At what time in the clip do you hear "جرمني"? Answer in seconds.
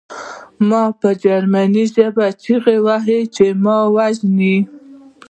1.23-1.83